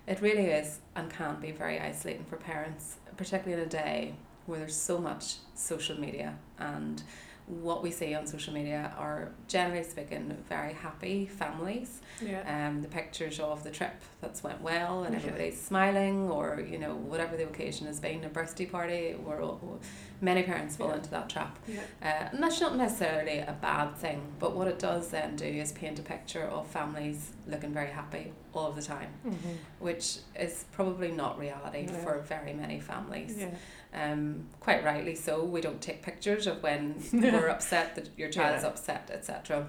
It 0.06 0.20
really 0.22 0.46
is 0.46 0.78
and 0.96 1.10
can 1.10 1.38
be 1.40 1.52
very 1.52 1.78
isolating 1.78 2.24
for 2.24 2.36
parents, 2.36 2.96
particularly 3.18 3.60
in 3.62 3.68
a 3.68 3.70
day 3.70 4.14
where 4.46 4.58
there's 4.58 4.74
so 4.74 4.98
much 4.98 5.36
social 5.54 6.00
media 6.00 6.36
and 6.58 7.02
what 7.50 7.82
we 7.82 7.90
see 7.90 8.14
on 8.14 8.26
social 8.26 8.54
media 8.54 8.92
are 8.96 9.32
generally 9.48 9.82
speaking 9.82 10.36
very 10.48 10.72
happy 10.72 11.26
families 11.26 12.00
Yeah. 12.22 12.68
um, 12.68 12.80
the 12.82 12.88
pictures 12.88 13.40
of 13.40 13.64
the 13.64 13.70
trip 13.70 13.94
that's 14.20 14.42
went 14.44 14.60
well 14.60 15.02
and 15.02 15.12
Yeah. 15.14 15.18
everybody's 15.20 15.60
smiling 15.60 16.30
or 16.30 16.60
you 16.60 16.78
know 16.78 16.94
whatever 16.94 17.36
the 17.36 17.44
occasion 17.44 17.86
has 17.88 17.98
been 17.98 18.22
a 18.24 18.28
birthday 18.28 18.66
party 18.66 19.16
we're 19.16 19.42
all, 19.42 19.80
many 20.20 20.42
parents 20.44 20.76
fall 20.76 20.88
Yeah. 20.90 20.96
into 20.96 21.10
that 21.10 21.28
trap 21.28 21.58
yeah. 21.66 21.80
uh, 22.02 22.28
and 22.32 22.42
that's 22.42 22.60
not 22.60 22.76
necessarily 22.76 23.38
a 23.38 23.56
bad 23.60 23.96
thing 23.96 24.20
but 24.38 24.54
what 24.54 24.68
it 24.68 24.78
does 24.78 25.08
then 25.08 25.34
do 25.34 25.44
is 25.46 25.72
paint 25.72 25.98
a 25.98 26.02
picture 26.02 26.44
of 26.44 26.66
families 26.68 27.32
looking 27.48 27.72
very 27.72 27.90
happy 27.90 28.32
all 28.52 28.66
of 28.68 28.76
the 28.76 28.82
time 28.82 29.10
Mhm. 29.26 29.56
which 29.80 30.18
is 30.38 30.66
probably 30.72 31.10
not 31.10 31.38
reality 31.38 31.86
No. 31.86 31.94
for 31.94 32.18
very 32.20 32.52
many 32.52 32.78
families 32.80 33.36
Yeah. 33.38 33.54
Um, 33.92 34.46
quite 34.60 34.84
rightly 34.84 35.14
so. 35.14 35.44
We 35.44 35.60
don't 35.60 35.80
take 35.80 36.02
pictures 36.02 36.46
of 36.46 36.62
when 36.62 37.02
we're 37.12 37.48
upset 37.48 37.94
that 37.96 38.10
your 38.16 38.30
child's 38.30 38.62
Yeah. 38.62 38.68
upset, 38.70 39.10
etc. 39.12 39.68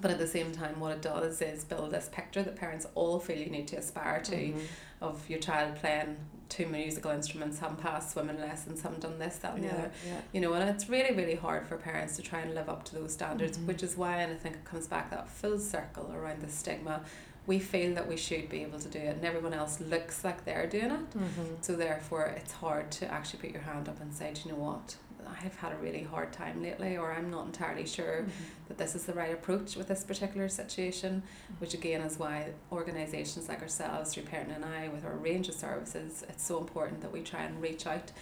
But 0.00 0.12
at 0.12 0.18
the 0.18 0.28
same 0.28 0.52
time, 0.52 0.78
what 0.78 0.92
it 0.92 1.02
does 1.02 1.42
is 1.42 1.64
build 1.64 1.90
this 1.90 2.08
picture 2.12 2.42
that 2.42 2.54
parents 2.56 2.86
all 2.94 3.18
feel 3.18 3.36
you 3.38 3.50
need 3.50 3.66
to 3.68 3.76
aspire 3.76 4.20
to 4.22 4.36
Mhm. 4.36 4.60
of 5.00 5.28
your 5.28 5.40
child 5.40 5.74
playing 5.76 6.16
two 6.48 6.66
musical 6.66 7.10
instruments, 7.10 7.58
having 7.58 7.76
passed 7.76 8.12
swimming 8.12 8.40
lessons, 8.40 8.80
having 8.82 9.00
done 9.00 9.18
this, 9.18 9.36
that, 9.38 9.54
and 9.54 9.64
the 9.64 9.70
other. 9.72 9.90
Yeah. 10.06 10.20
You 10.32 10.40
know, 10.40 10.52
and 10.54 10.70
it's 10.70 10.88
really, 10.88 11.14
really 11.14 11.34
hard 11.34 11.66
for 11.66 11.76
parents 11.76 12.16
to 12.16 12.22
try 12.22 12.40
and 12.40 12.54
live 12.54 12.68
up 12.68 12.84
to 12.84 12.94
those 12.94 13.12
standards, 13.12 13.58
Mhm. 13.58 13.66
which 13.66 13.82
is 13.82 13.96
why, 13.96 14.18
and 14.22 14.32
I 14.32 14.36
think 14.36 14.54
it 14.54 14.64
comes 14.64 14.86
back 14.86 15.10
that 15.10 15.28
full 15.28 15.58
circle 15.58 16.10
around 16.12 16.40
the 16.42 16.48
stigma. 16.48 17.02
We 17.48 17.58
feel 17.58 17.94
that 17.94 18.06
we 18.06 18.18
should 18.18 18.50
be 18.50 18.62
able 18.62 18.78
to 18.78 18.88
do 18.88 18.98
it, 18.98 19.16
and 19.16 19.24
everyone 19.24 19.54
else 19.54 19.80
looks 19.80 20.22
like 20.22 20.44
they're 20.44 20.66
doing 20.66 20.90
it. 20.90 21.10
Mhm. 21.18 21.62
So 21.62 21.74
therefore, 21.76 22.26
it's 22.26 22.52
hard 22.52 22.90
to 22.92 23.10
actually 23.10 23.40
put 23.40 23.50
your 23.52 23.62
hand 23.62 23.88
up 23.88 23.98
and 24.02 24.12
say, 24.12 24.34
do 24.34 24.42
you 24.44 24.52
know 24.54 24.60
what? 24.60 24.96
I've 25.42 25.56
had 25.56 25.72
a 25.72 25.76
really 25.76 26.02
hard 26.02 26.30
time 26.32 26.62
lately, 26.62 26.98
or 26.98 27.10
I'm 27.10 27.30
not 27.30 27.46
entirely 27.46 27.86
sure 27.86 28.22
Mhm. 28.22 28.30
that 28.68 28.76
this 28.76 28.94
is 28.94 29.06
the 29.06 29.14
right 29.14 29.32
approach 29.32 29.76
with 29.76 29.88
this 29.88 30.04
particular 30.04 30.48
situation. 30.50 31.22
Which 31.58 31.72
again 31.72 32.02
is 32.02 32.18
why 32.18 32.52
organisations 32.70 33.48
like 33.48 33.62
ourselves, 33.62 34.12
through 34.12 34.24
Parenting 34.24 34.58
NI, 34.60 34.88
with 34.90 35.06
our 35.06 35.16
range 35.16 35.48
of 35.48 35.54
services, 35.54 36.24
it's 36.28 36.44
so 36.44 36.58
important 36.58 37.00
that 37.00 37.12
we 37.12 37.22
try 37.22 37.44
and 37.44 37.62
reach 37.62 37.86
out 37.86 38.12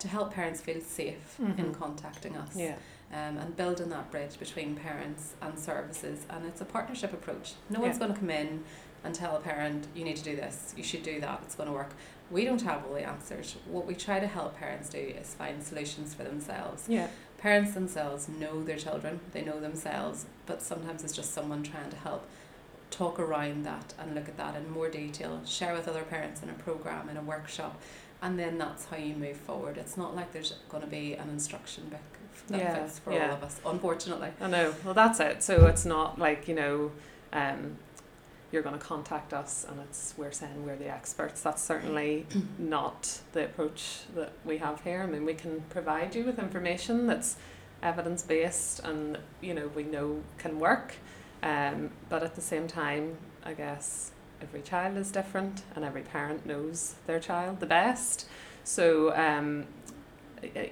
to 0.00 0.08
help 0.08 0.34
parents 0.34 0.60
feel 0.60 0.80
safe 0.82 1.38
in 1.40 1.54
Mhm. 1.54 1.74
contacting 1.74 2.36
us. 2.36 2.54
Yeah. 2.54 2.76
Um, 3.14 3.38
and 3.38 3.56
building 3.56 3.90
that 3.90 4.10
bridge 4.10 4.40
between 4.40 4.74
parents 4.74 5.34
and 5.40 5.56
services, 5.56 6.26
and 6.28 6.44
it's 6.46 6.60
a 6.60 6.64
partnership 6.64 7.12
approach. 7.12 7.52
No 7.70 7.78
Yeah. 7.78 7.86
one's 7.86 7.98
going 7.98 8.12
to 8.12 8.18
come 8.18 8.28
in 8.30 8.64
and 9.04 9.14
tell 9.14 9.36
a 9.36 9.40
parent, 9.40 9.86
you 9.94 10.02
need 10.02 10.16
to 10.16 10.24
do 10.24 10.34
this, 10.34 10.74
you 10.76 10.82
should 10.82 11.04
do 11.04 11.20
that, 11.20 11.40
it's 11.44 11.54
going 11.54 11.68
to 11.68 11.72
work. 11.72 11.90
We 12.28 12.44
don't 12.44 12.62
have 12.62 12.84
all 12.84 12.94
the 12.94 13.04
answers. 13.06 13.54
What 13.66 13.86
we 13.86 13.94
try 13.94 14.18
to 14.18 14.26
help 14.26 14.56
parents 14.56 14.88
do 14.88 14.98
is 14.98 15.32
find 15.34 15.62
solutions 15.62 16.12
for 16.12 16.24
themselves. 16.24 16.86
Yeah. 16.88 17.06
Parents 17.38 17.72
themselves 17.74 18.28
know 18.28 18.64
their 18.64 18.78
children, 18.78 19.20
they 19.32 19.42
know 19.42 19.60
themselves, 19.60 20.26
but 20.46 20.60
sometimes 20.60 21.04
it's 21.04 21.14
just 21.14 21.32
someone 21.32 21.62
trying 21.62 21.90
to 21.90 21.96
help 21.96 22.26
talk 22.90 23.20
around 23.20 23.64
that 23.64 23.94
and 23.96 24.16
look 24.16 24.28
at 24.28 24.36
that 24.38 24.56
in 24.56 24.68
more 24.72 24.88
detail, 24.88 25.40
share 25.44 25.72
with 25.74 25.86
other 25.86 26.02
parents 26.02 26.42
in 26.42 26.50
a 26.50 26.54
program, 26.54 27.08
in 27.08 27.16
a 27.16 27.22
workshop, 27.22 27.80
and 28.20 28.40
then 28.40 28.58
that's 28.58 28.86
how 28.86 28.96
you 28.96 29.14
move 29.14 29.36
forward. 29.36 29.76
It's 29.78 29.96
not 29.96 30.16
like 30.16 30.32
there's 30.32 30.54
going 30.68 30.82
to 30.82 30.88
be 30.90 31.12
an 31.14 31.28
instruction 31.28 31.88
book 31.90 32.00
that 32.48 32.58
Yeah, 32.58 32.74
fits 32.84 32.98
for 32.98 33.12
yeah. 33.12 33.28
all 33.28 33.34
of 33.36 33.42
us, 33.42 33.60
unfortunately. 33.64 34.30
I 34.40 34.48
know. 34.48 34.74
Well, 34.84 34.94
that's 34.94 35.20
it. 35.20 35.42
So 35.42 35.66
it's 35.66 35.84
not 35.84 36.18
like 36.18 36.48
you 36.48 36.54
know, 36.54 36.92
um, 37.32 37.76
you're 38.52 38.62
going 38.62 38.78
to 38.78 38.84
contact 38.84 39.32
us 39.34 39.66
and 39.68 39.80
it's 39.80 40.14
we're 40.16 40.32
saying 40.32 40.64
we're 40.64 40.76
the 40.76 40.88
experts. 40.88 41.40
That's 41.42 41.62
certainly 41.62 42.26
not 42.58 43.20
the 43.32 43.44
approach 43.44 44.00
that 44.14 44.32
we 44.44 44.58
have 44.58 44.80
here. 44.82 45.02
I 45.02 45.06
mean, 45.06 45.24
we 45.24 45.34
can 45.34 45.62
provide 45.70 46.14
you 46.14 46.24
with 46.24 46.38
information 46.38 47.06
that's 47.06 47.36
evidence 47.82 48.22
based 48.22 48.80
and 48.80 49.18
you 49.42 49.52
know 49.54 49.70
we 49.74 49.82
know 49.82 50.22
can 50.38 50.58
work. 50.58 50.94
Um, 51.42 51.90
but 52.08 52.22
at 52.22 52.34
the 52.36 52.40
same 52.40 52.66
time, 52.68 53.18
I 53.44 53.52
guess 53.52 54.12
every 54.40 54.62
child 54.62 54.96
is 54.96 55.10
different 55.10 55.62
and 55.74 55.84
every 55.84 56.02
parent 56.02 56.46
knows 56.46 56.94
their 57.06 57.20
child 57.20 57.60
the 57.60 57.66
best. 57.66 58.26
So 58.62 59.14
um, 59.14 59.66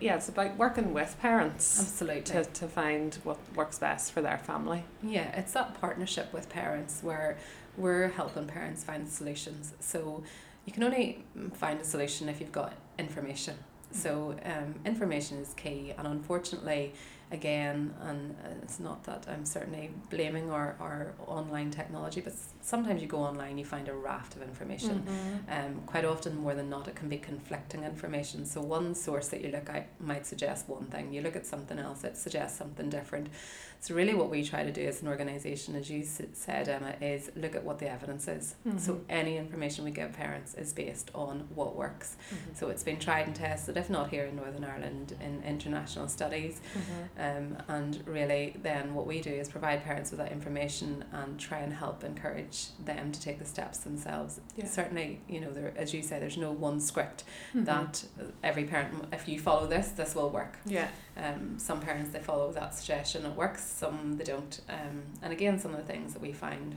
yeah, 0.01 0.17
it's 0.17 0.29
about 0.29 0.57
working 0.57 0.93
with 0.93 1.17
parents 1.21 1.81
Absolutely. 1.81 2.23
to, 2.23 2.45
to 2.45 2.69
find 2.69 3.15
what 3.25 3.39
works 3.55 3.79
best 3.79 4.13
for 4.13 4.23
their 4.23 4.39
family. 4.39 4.85
Yeah, 5.03 5.37
it's 5.39 5.53
that 5.53 5.81
partnership 5.81 6.33
with 6.33 6.49
parents 6.49 7.03
where 7.03 7.39
we're 7.77 8.09
helping 8.09 8.47
parents 8.47 8.85
find 8.85 9.09
solutions. 9.09 9.75
So 9.81 10.23
you 10.65 10.73
can 10.73 10.83
only 10.83 11.25
find 11.55 11.81
a 11.81 11.85
solution 11.85 12.29
if 12.29 12.41
you've 12.41 12.53
got 12.53 12.75
information. 12.99 13.57
So 13.91 14.37
um, 14.45 14.75
information 14.87 15.39
is 15.39 15.53
key, 15.55 15.93
and 15.97 16.07
unfortunately, 16.07 16.95
again, 17.33 17.95
and 18.03 18.37
uh, 18.45 18.49
it's 18.63 18.79
not 18.79 19.03
that 19.05 19.27
I'm 19.29 19.45
certainly 19.45 19.91
blaming 20.11 20.51
our, 20.51 20.77
our 20.79 21.15
online 21.27 21.71
technology, 21.71 22.21
but 22.21 22.35
sometimes 22.61 23.01
you 23.01 23.09
go 23.09 23.19
online, 23.19 23.57
you 23.59 23.65
find 23.65 23.89
a 23.89 23.95
raft 23.95 24.37
of 24.37 24.43
information. 24.43 25.07
Um, 25.49 25.81
quite 25.87 26.05
often, 26.05 26.37
more 26.37 26.55
than 26.55 26.69
not, 26.69 26.87
it 26.89 26.95
can 26.95 27.09
be 27.09 27.19
conflicting 27.19 27.83
information. 27.85 28.45
So, 28.45 28.61
one 28.61 28.95
source 28.95 29.29
that 29.29 29.41
you 29.43 29.51
look 29.51 29.69
at 29.71 29.89
might 30.01 30.27
suggest 30.27 30.69
one 30.69 30.85
thing, 30.87 31.13
you 31.13 31.23
look 31.23 31.35
at 31.35 31.47
something 31.47 31.79
else, 31.79 32.05
it 32.05 32.17
suggests 32.17 32.59
something 32.59 32.91
different. 32.91 33.29
So, 33.81 33.95
really, 33.95 34.15
what 34.15 34.31
we 34.31 34.45
try 34.45 34.63
to 34.63 34.71
do 34.71 34.83
as 34.87 35.03
an 35.03 35.09
organisation, 35.09 35.75
as 35.75 35.91
you 35.91 36.05
said, 36.05 36.69
Emma, 36.69 36.95
is 37.01 37.33
look 37.35 37.57
at 37.57 37.65
what 37.65 37.79
the 37.81 37.89
evidence 37.91 38.29
is. 38.29 38.55
So, 38.79 38.95
Mhm. 38.95 39.01
any 39.09 39.37
information 39.39 39.85
we 39.85 39.91
give 39.91 40.13
parents 40.13 40.55
is 40.55 40.73
based 40.73 41.11
on 41.15 41.49
what 41.55 41.75
works. 41.75 42.17
Mhm. 42.31 42.57
So, 42.57 42.69
it's 42.69 42.83
been 42.85 42.99
tried 42.99 43.27
and 43.27 43.35
tested, 43.35 43.77
if 43.77 43.89
not 43.91 44.11
here 44.11 44.25
in 44.25 44.37
Northern 44.37 44.65
Ireland, 44.65 45.17
in 45.21 45.43
international 45.45 46.09
studies. 46.09 46.61
Mhm. 46.75 47.09
Um, 47.23 47.57
and 47.69 48.03
really, 48.05 48.57
then 48.63 48.95
what 48.95 49.07
we 49.07 49.21
do 49.21 49.31
is 49.31 49.49
provide 49.49 49.85
parents 49.85 50.11
with 50.11 50.19
that 50.19 50.33
information 50.33 51.05
and 51.13 51.39
try 51.39 51.59
and 51.61 51.73
help 51.73 52.03
encourage 52.03 52.67
them 52.85 53.13
to 53.13 53.21
take 53.21 53.39
the 53.39 53.45
steps 53.45 53.79
themselves. 53.79 54.41
Yeah. 54.57 54.67
Certainly, 54.67 55.21
you 55.29 55.41
know, 55.41 55.53
there, 55.53 55.73
as 55.77 55.95
you 55.95 56.03
say, 56.03 56.19
there's 56.19 56.37
no 56.37 56.51
one 56.51 56.81
script 56.81 57.23
Mhm. 57.55 57.65
that 57.67 58.05
every 58.43 58.65
parent, 58.65 59.05
if 59.13 59.29
you 59.29 59.39
follow 59.39 59.69
this, 59.69 59.91
this 59.91 60.17
will 60.17 60.31
work. 60.31 60.59
Yeah. 60.67 60.89
Um, 61.17 61.59
some 61.61 61.81
parents 61.81 62.11
they 62.11 62.19
follow 62.19 62.51
that 62.53 62.75
suggestion, 62.75 63.25
it 63.25 63.37
works. 63.37 63.63
Some 63.65 64.17
they 64.17 64.25
don't. 64.25 64.61
Um, 64.69 65.03
and 65.23 65.33
again, 65.33 65.61
some 65.61 65.71
of 65.71 65.77
the 65.77 65.93
things 65.93 66.15
that 66.15 66.23
we 66.23 66.33
find, 66.33 66.77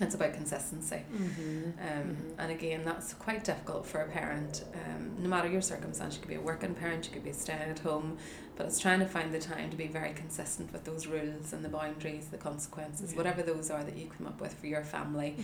it's 0.00 0.14
about 0.14 0.32
consistency. 0.34 1.02
Mhm. 1.12 1.72
Um, 1.78 2.16
Mhm. 2.16 2.16
And 2.38 2.52
again, 2.52 2.84
that's 2.84 3.14
quite 3.14 3.44
difficult 3.44 3.86
for 3.86 4.00
a 4.00 4.08
parent. 4.08 4.64
Um, 4.74 5.16
no 5.18 5.28
matter 5.28 5.48
your 5.48 5.60
circumstance, 5.60 6.14
you 6.14 6.20
could 6.20 6.28
be 6.28 6.36
a 6.36 6.40
working 6.40 6.74
parent, 6.74 7.06
you 7.06 7.12
could 7.12 7.24
be 7.24 7.32
staying 7.32 7.70
at 7.70 7.80
home, 7.80 8.18
but 8.56 8.66
it's 8.66 8.78
trying 8.78 9.00
to 9.00 9.06
find 9.06 9.32
the 9.32 9.38
time 9.40 9.70
to 9.70 9.76
be 9.76 9.86
very 9.88 10.12
consistent 10.12 10.72
with 10.72 10.84
those 10.84 11.06
rules 11.06 11.52
and 11.52 11.64
the 11.64 11.68
boundaries, 11.68 12.28
the 12.28 12.38
consequences, 12.38 13.12
Yeah. 13.12 13.16
whatever 13.18 13.42
those 13.42 13.70
are 13.70 13.82
that 13.84 13.96
you 13.96 14.08
come 14.16 14.26
up 14.26 14.40
with 14.40 14.54
for 14.54 14.66
your 14.66 14.84
family. 14.84 15.36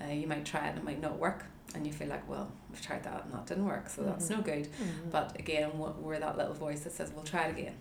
Mhm. 0.00 0.08
Uh, 0.08 0.12
you 0.12 0.26
might 0.26 0.44
try 0.44 0.66
it 0.66 0.70
and 0.70 0.78
it 0.78 0.84
might 0.84 1.00
not 1.00 1.18
work, 1.18 1.44
and 1.74 1.86
you 1.86 1.92
feel 1.92 2.08
like, 2.08 2.28
well, 2.28 2.50
we've 2.70 2.80
tried 2.82 3.04
that 3.04 3.24
and 3.24 3.32
that 3.34 3.46
didn't 3.46 3.64
work, 3.66 3.88
so 3.88 4.02
that's 4.02 4.26
Mhm. 4.26 4.36
no 4.36 4.42
good. 4.42 4.64
Mhm. 4.72 5.10
But 5.10 5.38
again, 5.38 5.78
what- 5.78 6.00
we're 6.02 6.18
that 6.18 6.36
little 6.36 6.54
voice 6.54 6.80
that 6.80 6.92
says, 6.92 7.12
we'll 7.14 7.24
try 7.24 7.44
it 7.46 7.58
again. 7.58 7.74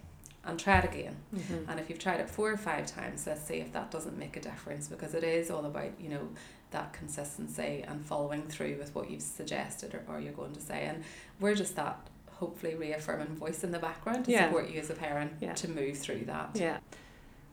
And 0.45 0.57
try 0.59 0.79
it 0.79 0.85
again. 0.85 1.17
Mhm. 1.35 1.65
And 1.67 1.79
if 1.79 1.89
you've 1.89 1.99
tried 1.99 2.19
it 2.21 2.29
four 2.29 2.49
or 2.51 2.57
five 2.57 2.87
times, 2.87 3.27
let's 3.27 3.43
see 3.45 3.55
if 3.55 3.71
that 3.73 3.91
doesn't 3.91 4.17
make 4.17 4.37
a 4.37 4.39
difference 4.39 4.87
because 4.87 5.13
it 5.13 5.23
is 5.23 5.51
all 5.51 5.65
about, 5.65 5.91
you 5.99 6.09
know, 6.09 6.29
that 6.71 6.93
consistency 6.93 7.83
and 7.87 8.03
following 8.05 8.43
through 8.43 8.77
with 8.77 8.95
what 8.95 9.09
you've 9.11 9.21
suggested 9.21 9.93
or, 9.93 10.03
or 10.07 10.19
you're 10.19 10.31
going 10.33 10.53
to 10.53 10.61
say. 10.61 10.85
And 10.85 11.03
we're 11.39 11.55
just 11.55 11.75
that 11.75 11.99
hopefully 12.31 12.73
reaffirming 12.75 13.27
voice 13.35 13.63
in 13.65 13.71
the 13.71 13.79
background 13.79 14.25
to 14.25 14.31
Yeah. 14.31 14.45
support 14.47 14.69
you 14.69 14.79
as 14.79 14.89
a 14.89 14.93
parent 14.93 15.33
Yeah. 15.41 15.53
to 15.55 15.67
move 15.69 15.97
through 15.97 16.23
that. 16.25 16.51
Yeah. 16.53 16.77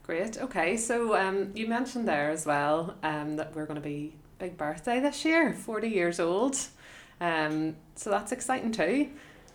Great. 0.04 0.38
Okay. 0.38 0.76
So 0.76 1.16
um, 1.16 1.50
you 1.56 1.66
mentioned 1.66 2.06
there 2.06 2.30
as 2.30 2.46
well 2.46 2.94
um, 3.02 3.34
that 3.36 3.54
we're 3.56 3.66
going 3.66 3.80
to 3.82 3.86
be 3.88 4.14
big 4.38 4.56
birthday 4.56 5.00
this 5.00 5.24
year, 5.24 5.52
40 5.54 5.88
years 5.88 6.20
old. 6.20 6.56
Um, 7.20 7.74
so 7.96 8.10
that's 8.10 8.30
exciting 8.30 8.70
too. 8.70 9.08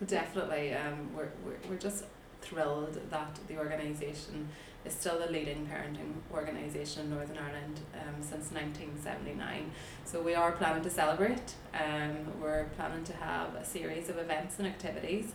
Definitely. 0.06 0.74
Um, 0.74 1.16
we're, 1.16 1.30
we're, 1.46 1.56
we're 1.70 1.78
just 1.78 2.04
thrilled 2.52 3.00
that 3.10 3.40
the 3.48 3.58
organisation 3.58 4.50
is 4.86 4.94
still 4.94 5.20
the 5.20 5.32
leading 5.32 5.68
parenting 5.68 6.14
organisation 6.34 7.04
in 7.04 7.10
Northern 7.12 7.38
Ireland 7.38 7.80
um, 7.94 8.22
since 8.22 8.52
1979. 8.52 9.72
So 10.06 10.22
we 10.22 10.36
are 10.36 10.52
planning 10.52 10.84
to 10.84 10.90
celebrate. 10.90 11.54
Um, 11.74 12.40
we're 12.42 12.66
planning 12.76 13.04
to 13.06 13.14
have 13.14 13.56
a 13.56 13.64
series 13.64 14.10
of 14.10 14.18
events 14.18 14.60
and 14.60 14.68
activities. 14.68 15.34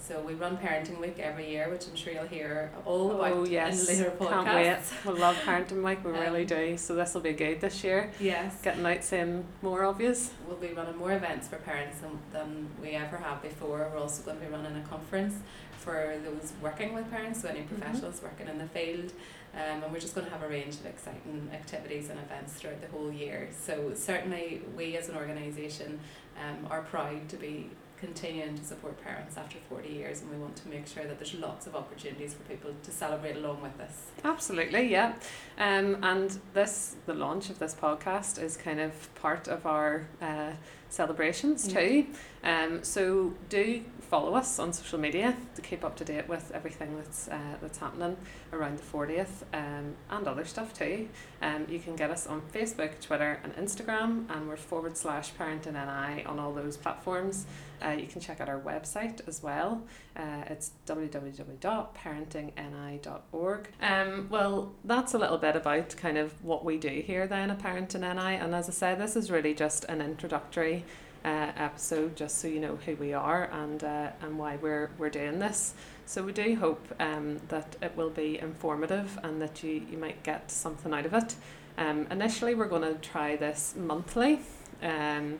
So 0.00 0.20
we 0.20 0.34
run 0.34 0.56
Parenting 0.56 1.00
Week 1.00 1.18
every 1.18 1.50
year, 1.50 1.68
which 1.68 1.86
I'm 1.86 1.96
sure 1.96 2.12
you'll 2.12 2.26
hear 2.28 2.70
all 2.86 3.10
about 3.12 3.32
Oh 3.32 3.44
yes, 3.44 3.88
in 3.88 3.98
later 3.98 4.10
podcasts. 4.12 4.44
can't 4.44 5.04
wait. 5.04 5.14
We 5.14 5.20
love 5.20 5.36
parenting 5.44 5.82
week. 5.84 6.04
We 6.04 6.12
really 6.12 6.42
Um, 6.42 6.46
do. 6.46 6.76
So 6.78 6.94
this 6.94 7.12
will 7.14 7.20
be 7.20 7.32
good 7.32 7.60
this 7.60 7.82
year. 7.84 8.10
Yes. 8.20 8.60
Getting 8.62 8.86
out 8.86 9.02
seeing 9.04 9.44
more 9.60 9.84
obvious. 9.84 10.30
We'll 10.46 10.56
be 10.56 10.68
running 10.72 10.96
more 10.96 11.12
events 11.12 11.48
for 11.48 11.56
parents 11.56 11.98
than, 12.00 12.18
than 12.32 12.68
we 12.80 12.90
ever 12.90 13.16
have 13.18 13.42
before. 13.42 13.88
We're 13.92 13.98
also 14.00 14.22
going 14.22 14.38
to 14.38 14.46
be 14.46 14.50
running 14.50 14.76
a 14.76 14.86
conference 14.88 15.34
for 15.78 16.14
those 16.24 16.52
working 16.62 16.94
with 16.94 17.10
parents, 17.10 17.42
so 17.42 17.48
any 17.48 17.60
Mhm. 17.60 17.68
professionals 17.68 18.20
working 18.22 18.48
in 18.48 18.58
the 18.58 18.66
field. 18.68 19.12
Um, 19.54 19.82
and 19.82 19.92
we're 19.92 20.00
just 20.00 20.14
going 20.14 20.26
to 20.26 20.32
have 20.32 20.42
a 20.42 20.48
range 20.48 20.74
of 20.76 20.86
exciting 20.86 21.50
activities 21.52 22.08
and 22.10 22.18
events 22.20 22.54
throughout 22.54 22.80
the 22.80 22.86
whole 22.88 23.10
year. 23.12 23.48
So 23.60 23.92
certainly 23.94 24.62
we 24.76 24.96
as 24.96 25.08
an 25.08 25.16
organisation 25.16 26.00
um, 26.38 26.66
are 26.70 26.82
proud 26.82 27.28
to 27.30 27.36
be 27.36 27.70
continuing 28.00 28.56
to 28.56 28.64
support 28.64 29.02
parents 29.02 29.36
after 29.36 29.58
40 29.68 29.88
years 29.88 30.20
and 30.22 30.30
we 30.30 30.36
want 30.36 30.56
to 30.56 30.68
make 30.68 30.86
sure 30.86 31.04
that 31.04 31.18
there's 31.18 31.34
lots 31.34 31.66
of 31.66 31.74
opportunities 31.74 32.34
for 32.34 32.42
people 32.44 32.70
to 32.82 32.90
celebrate 32.90 33.36
along 33.36 33.60
with 33.62 33.78
us. 33.80 34.06
Absolutely, 34.24 34.90
yeah. 34.90 35.14
Um, 35.58 35.98
and 36.02 36.38
this, 36.54 36.96
the 37.06 37.14
launch 37.14 37.50
of 37.50 37.58
this 37.58 37.74
podcast, 37.74 38.40
is 38.42 38.56
kind 38.56 38.80
of 38.80 39.12
part 39.16 39.48
of 39.48 39.66
our 39.66 40.06
uh, 40.22 40.52
celebrations 40.88 41.66
Yeah. 41.68 41.80
too. 41.80 42.06
Um, 42.44 42.82
so 42.84 43.34
do 43.48 43.82
follow 44.00 44.34
us 44.34 44.58
on 44.58 44.72
social 44.72 44.98
media 44.98 45.36
to 45.54 45.60
keep 45.60 45.84
up 45.84 45.94
to 45.96 46.04
date 46.04 46.28
with 46.28 46.50
everything 46.54 46.96
that's 46.96 47.28
uh, 47.28 47.36
that's 47.60 47.76
happening 47.78 48.16
around 48.54 48.78
the 48.78 48.82
fortieth 48.82 49.44
um, 49.52 49.94
and 50.08 50.26
other 50.26 50.46
stuff 50.46 50.72
too. 50.72 51.08
Um, 51.42 51.66
you 51.68 51.78
can 51.78 51.94
get 51.94 52.10
us 52.10 52.26
on 52.26 52.40
Facebook, 52.54 53.00
Twitter, 53.02 53.38
and 53.44 53.54
Instagram, 53.56 54.24
and 54.30 54.48
we're 54.48 54.56
forward 54.56 54.96
slash 54.96 55.32
parentingni 55.38 56.26
on 56.26 56.38
all 56.38 56.54
those 56.54 56.76
platforms. 56.78 57.44
Uh, 57.84 57.90
you 57.90 58.06
can 58.06 58.20
check 58.20 58.40
out 58.40 58.48
our 58.48 58.60
website 58.60 59.26
as 59.28 59.42
well. 59.42 59.82
Uh, 60.16 60.44
it's 60.48 60.70
www.parentingni.org. 60.86 63.68
Um, 63.80 64.28
well, 64.30 64.72
that's 64.84 65.14
a 65.14 65.18
little 65.18 65.38
bit 65.38 65.56
about 65.56 65.96
kind 65.96 66.18
of 66.18 66.44
what 66.44 66.64
we 66.64 66.76
do 66.76 67.02
here 67.04 67.26
then 67.26 67.50
at 67.50 67.58
Parenting 67.58 68.00
NI. 68.00 68.36
And 68.36 68.54
as 68.54 68.68
I 68.68 68.72
said, 68.72 69.00
this 69.00 69.16
is 69.16 69.30
really 69.30 69.54
just 69.54 69.84
an 69.84 70.00
introductory 70.00 70.84
uh, 71.24 71.52
episode, 71.56 72.16
just 72.16 72.38
so 72.38 72.48
you 72.48 72.60
know 72.60 72.76
who 72.86 72.94
we 72.96 73.12
are 73.12 73.50
and 73.52 73.82
uh, 73.82 74.10
and 74.22 74.38
why 74.38 74.56
we're 74.56 74.90
we're 74.98 75.10
doing 75.10 75.38
this. 75.38 75.74
So 76.06 76.22
we 76.22 76.32
do 76.32 76.56
hope 76.56 76.86
um, 77.00 77.40
that 77.48 77.76
it 77.82 77.96
will 77.96 78.10
be 78.10 78.38
informative 78.38 79.18
and 79.22 79.42
that 79.42 79.62
you, 79.62 79.82
you 79.90 79.98
might 79.98 80.22
get 80.22 80.50
something 80.50 80.94
out 80.94 81.04
of 81.04 81.12
it. 81.12 81.34
Um, 81.76 82.06
initially, 82.10 82.54
we're 82.54 82.68
going 82.68 82.82
to 82.82 82.94
try 82.94 83.36
this 83.36 83.74
monthly. 83.76 84.40
Um, 84.82 85.38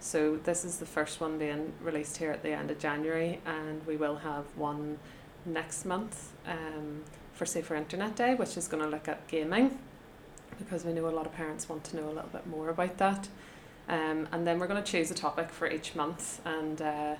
so 0.00 0.36
this 0.44 0.64
is 0.64 0.78
the 0.78 0.86
first 0.86 1.20
one 1.20 1.38
being 1.38 1.72
released 1.82 2.16
here 2.16 2.30
at 2.30 2.42
the 2.42 2.50
end 2.50 2.70
of 2.70 2.78
January, 2.78 3.40
and 3.46 3.86
we 3.86 3.96
will 3.96 4.16
have 4.16 4.44
one 4.56 4.98
next 5.44 5.84
month 5.84 6.32
um, 6.46 7.02
for 7.32 7.46
Safer 7.46 7.74
Internet 7.74 8.16
Day, 8.16 8.34
which 8.34 8.56
is 8.56 8.68
going 8.68 8.82
to 8.82 8.88
look 8.88 9.08
at 9.08 9.26
gaming, 9.28 9.78
because 10.58 10.84
we 10.84 10.92
know 10.92 11.08
a 11.08 11.10
lot 11.10 11.26
of 11.26 11.32
parents 11.32 11.68
want 11.68 11.84
to 11.84 11.96
know 11.96 12.06
a 12.06 12.12
little 12.12 12.30
bit 12.32 12.46
more 12.46 12.68
about 12.68 12.98
that. 12.98 13.28
Um, 13.88 14.28
and 14.32 14.46
then 14.46 14.58
we're 14.58 14.66
going 14.66 14.82
to 14.82 14.90
choose 14.90 15.10
a 15.10 15.14
topic 15.14 15.50
for 15.50 15.70
each 15.70 15.94
month, 15.94 16.40
and 16.44 16.82
uh, 16.82 17.14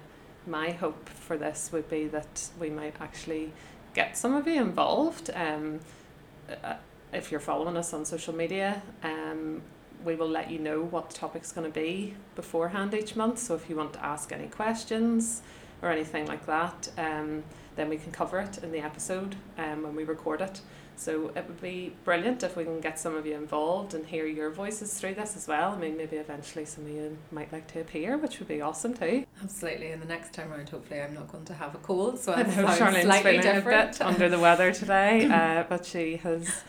my 0.46 0.70
hope 0.72 1.08
for 1.08 1.36
this 1.36 1.70
would 1.72 1.88
be 1.88 2.06
that 2.08 2.48
we 2.60 2.70
might 2.70 2.94
actually 3.00 3.52
get 3.94 4.16
some 4.16 4.34
of 4.34 4.46
you 4.46 4.60
involved. 4.60 5.30
Um, 5.34 5.80
uh, 6.62 6.74
if 7.12 7.30
you're 7.30 7.40
following 7.40 7.76
us 7.76 7.94
on 7.94 8.04
social 8.04 8.34
media, 8.34 8.82
um, 9.02 9.62
we 10.04 10.14
will 10.14 10.28
let 10.28 10.50
you 10.50 10.58
know 10.58 10.82
what 10.82 11.10
the 11.10 11.16
topic's 11.16 11.52
going 11.52 11.66
to 11.66 11.72
be 11.72 12.14
beforehand 12.34 12.94
each 12.94 13.16
month. 13.16 13.38
So 13.38 13.54
if 13.54 13.68
you 13.68 13.76
want 13.76 13.92
to 13.94 14.04
ask 14.04 14.32
any 14.32 14.46
questions 14.46 15.42
or 15.82 15.90
anything 15.90 16.26
like 16.26 16.46
that, 16.46 16.90
um, 16.98 17.44
then 17.76 17.88
we 17.88 17.96
can 17.96 18.12
cover 18.12 18.38
it 18.40 18.58
in 18.58 18.72
the 18.72 18.80
episode 18.80 19.36
um, 19.56 19.82
when 19.82 19.94
we 19.94 20.04
record 20.04 20.40
it. 20.40 20.60
So 20.98 21.30
it 21.36 21.46
would 21.46 21.60
be 21.60 21.94
brilliant 22.04 22.42
if 22.42 22.56
we 22.56 22.64
can 22.64 22.80
get 22.80 22.98
some 22.98 23.14
of 23.14 23.24
you 23.24 23.36
involved 23.36 23.94
and 23.94 24.04
hear 24.04 24.26
your 24.26 24.50
voices 24.50 24.92
through 24.98 25.14
this 25.14 25.36
as 25.36 25.46
well. 25.46 25.70
I 25.70 25.76
mean, 25.76 25.96
maybe 25.96 26.16
eventually 26.16 26.64
some 26.64 26.86
of 26.86 26.90
you 26.90 27.16
might 27.30 27.52
like 27.52 27.68
to 27.68 27.80
appear, 27.80 28.18
which 28.18 28.40
would 28.40 28.48
be 28.48 28.60
awesome 28.60 28.94
too. 28.94 29.24
Absolutely, 29.40 29.92
and 29.92 30.02
the 30.02 30.06
next 30.06 30.34
time 30.34 30.52
around, 30.52 30.68
hopefully, 30.68 31.00
I'm 31.00 31.14
not 31.14 31.30
going 31.30 31.44
to 31.44 31.54
have 31.54 31.76
a 31.76 31.78
cold, 31.78 32.18
so 32.18 32.32
I'm 32.36 32.48
know 32.48 32.52
sound 32.52 32.96
Charlene's 32.96 33.02
slightly 33.04 33.38
different. 33.38 33.92
bit 33.92 34.00
under 34.00 34.28
the 34.28 34.40
weather 34.40 34.72
today, 34.74 35.26
uh, 35.26 35.62
but 35.68 35.86
she 35.86 36.16
has 36.16 36.62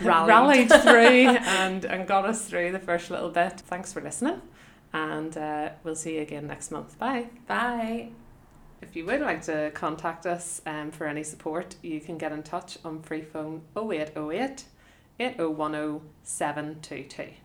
Rallied. 0.00 0.28
rallied 0.28 0.68
through 0.82 1.36
and, 1.46 1.84
and 1.84 2.06
got 2.06 2.24
us 2.24 2.44
through 2.46 2.72
the 2.72 2.78
first 2.78 3.10
little 3.10 3.30
bit. 3.30 3.60
Thanks 3.60 3.92
for 3.92 4.00
listening, 4.00 4.40
and 4.92 5.36
uh, 5.36 5.70
we'll 5.82 5.94
see 5.96 6.16
you 6.16 6.22
again 6.22 6.46
next 6.46 6.70
month. 6.70 6.98
Bye. 6.98 7.28
Bye. 7.46 8.10
If 8.82 8.96
you 8.96 9.06
would 9.06 9.20
like 9.20 9.42
to 9.42 9.70
contact 9.72 10.26
us 10.26 10.60
um, 10.66 10.90
for 10.90 11.06
any 11.06 11.22
support, 11.22 11.76
you 11.82 12.00
can 12.00 12.18
get 12.18 12.32
in 12.32 12.42
touch 12.42 12.78
on 12.84 13.02
free 13.02 13.22
phone 13.22 13.62
0808 13.76 14.64
8010 15.18 16.00
722. 16.22 17.43